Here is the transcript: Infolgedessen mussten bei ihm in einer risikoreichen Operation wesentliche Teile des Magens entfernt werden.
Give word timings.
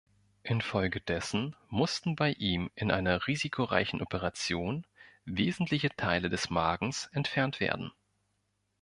Infolgedessen 0.41 1.55
mussten 1.69 2.15
bei 2.15 2.31
ihm 2.31 2.71
in 2.73 2.89
einer 2.89 3.27
risikoreichen 3.27 4.01
Operation 4.01 4.87
wesentliche 5.25 5.89
Teile 5.91 6.31
des 6.31 6.49
Magens 6.49 7.07
entfernt 7.11 7.59
werden. 7.59 7.91